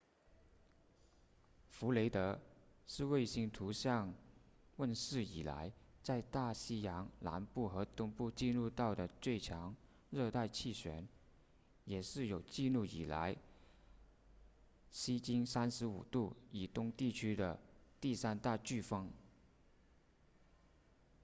[1.69, 2.39] 弗雷德
[2.87, 4.15] 是卫星图像
[4.77, 9.75] 问世以来在大西洋南部和东部记录到的最强
[10.09, 11.07] 热带气旋
[11.85, 13.35] 也是有记录以来
[14.89, 17.59] 西经 35° 以东地区的
[17.99, 19.07] 第三大飓风